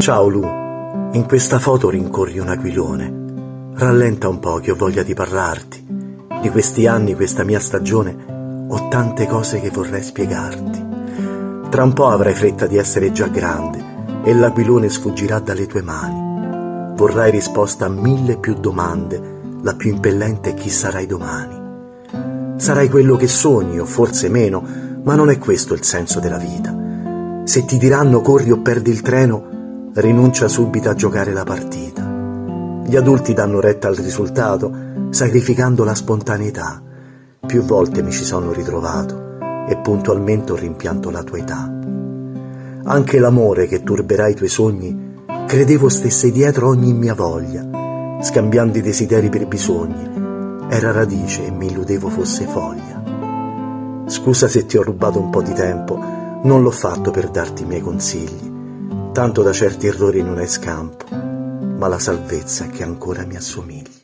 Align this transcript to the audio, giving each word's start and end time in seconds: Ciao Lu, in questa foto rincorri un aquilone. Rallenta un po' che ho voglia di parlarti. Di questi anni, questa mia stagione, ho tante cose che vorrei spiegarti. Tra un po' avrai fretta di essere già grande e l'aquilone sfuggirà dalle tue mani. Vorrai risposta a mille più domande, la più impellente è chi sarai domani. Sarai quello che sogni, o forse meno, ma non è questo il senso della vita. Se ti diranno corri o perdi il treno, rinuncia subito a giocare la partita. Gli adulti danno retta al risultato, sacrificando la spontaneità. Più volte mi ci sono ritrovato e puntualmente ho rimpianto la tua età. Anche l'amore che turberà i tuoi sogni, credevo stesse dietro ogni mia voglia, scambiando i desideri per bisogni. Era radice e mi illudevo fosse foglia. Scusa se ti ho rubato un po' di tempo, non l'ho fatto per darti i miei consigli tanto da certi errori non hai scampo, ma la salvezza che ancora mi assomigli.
Ciao 0.00 0.28
Lu, 0.28 0.42
in 1.12 1.26
questa 1.28 1.58
foto 1.58 1.90
rincorri 1.90 2.38
un 2.38 2.48
aquilone. 2.48 3.74
Rallenta 3.74 4.30
un 4.30 4.38
po' 4.38 4.54
che 4.54 4.70
ho 4.70 4.74
voglia 4.74 5.02
di 5.02 5.12
parlarti. 5.12 5.86
Di 6.40 6.48
questi 6.48 6.86
anni, 6.86 7.14
questa 7.14 7.44
mia 7.44 7.60
stagione, 7.60 8.66
ho 8.66 8.88
tante 8.88 9.26
cose 9.26 9.60
che 9.60 9.68
vorrei 9.68 10.02
spiegarti. 10.02 10.86
Tra 11.68 11.82
un 11.84 11.92
po' 11.92 12.08
avrai 12.08 12.32
fretta 12.32 12.66
di 12.66 12.78
essere 12.78 13.12
già 13.12 13.26
grande 13.26 14.22
e 14.24 14.32
l'aquilone 14.32 14.88
sfuggirà 14.88 15.38
dalle 15.38 15.66
tue 15.66 15.82
mani. 15.82 16.94
Vorrai 16.96 17.30
risposta 17.30 17.84
a 17.84 17.90
mille 17.90 18.38
più 18.38 18.54
domande, 18.54 19.20
la 19.60 19.74
più 19.74 19.90
impellente 19.90 20.52
è 20.52 20.54
chi 20.54 20.70
sarai 20.70 21.04
domani. 21.04 22.56
Sarai 22.56 22.88
quello 22.88 23.16
che 23.16 23.28
sogni, 23.28 23.78
o 23.78 23.84
forse 23.84 24.30
meno, 24.30 24.64
ma 25.02 25.14
non 25.14 25.28
è 25.28 25.36
questo 25.36 25.74
il 25.74 25.84
senso 25.84 26.20
della 26.20 26.38
vita. 26.38 26.74
Se 27.44 27.66
ti 27.66 27.76
diranno 27.76 28.22
corri 28.22 28.50
o 28.50 28.60
perdi 28.60 28.90
il 28.90 29.02
treno, 29.02 29.49
rinuncia 29.94 30.46
subito 30.46 30.88
a 30.88 30.94
giocare 30.94 31.32
la 31.32 31.42
partita. 31.42 32.08
Gli 32.86 32.94
adulti 32.94 33.34
danno 33.34 33.60
retta 33.60 33.88
al 33.88 33.96
risultato, 33.96 34.72
sacrificando 35.10 35.82
la 35.82 35.96
spontaneità. 35.96 36.80
Più 37.44 37.62
volte 37.62 38.02
mi 38.02 38.12
ci 38.12 38.24
sono 38.24 38.52
ritrovato 38.52 39.38
e 39.68 39.76
puntualmente 39.78 40.52
ho 40.52 40.56
rimpianto 40.56 41.10
la 41.10 41.24
tua 41.24 41.38
età. 41.38 41.78
Anche 42.84 43.18
l'amore 43.18 43.66
che 43.66 43.82
turberà 43.82 44.28
i 44.28 44.34
tuoi 44.34 44.48
sogni, 44.48 45.24
credevo 45.46 45.88
stesse 45.88 46.30
dietro 46.30 46.68
ogni 46.68 46.92
mia 46.92 47.14
voglia, 47.14 48.18
scambiando 48.22 48.78
i 48.78 48.82
desideri 48.82 49.28
per 49.28 49.48
bisogni. 49.48 50.68
Era 50.68 50.92
radice 50.92 51.46
e 51.46 51.50
mi 51.50 51.66
illudevo 51.66 52.08
fosse 52.08 52.46
foglia. 52.46 53.02
Scusa 54.06 54.46
se 54.46 54.66
ti 54.66 54.76
ho 54.76 54.84
rubato 54.84 55.20
un 55.20 55.30
po' 55.30 55.42
di 55.42 55.52
tempo, 55.52 55.98
non 56.42 56.62
l'ho 56.62 56.70
fatto 56.70 57.10
per 57.10 57.28
darti 57.28 57.64
i 57.64 57.66
miei 57.66 57.80
consigli 57.80 58.49
tanto 59.12 59.42
da 59.42 59.52
certi 59.52 59.86
errori 59.86 60.22
non 60.22 60.38
hai 60.38 60.46
scampo, 60.46 61.06
ma 61.14 61.88
la 61.88 61.98
salvezza 61.98 62.66
che 62.66 62.82
ancora 62.84 63.24
mi 63.26 63.36
assomigli. 63.36 63.98